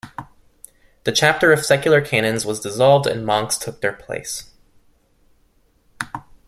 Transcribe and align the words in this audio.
The 1.03 1.11
chapter 1.11 1.53
of 1.53 1.63
secular 1.63 2.01
canons 2.01 2.43
was 2.43 2.59
dissolved 2.59 3.05
and 3.05 3.23
monks 3.23 3.59
took 3.59 3.81
their 3.81 3.93
place. 3.93 4.51